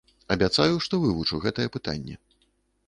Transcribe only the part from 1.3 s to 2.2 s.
гэтае пытанне.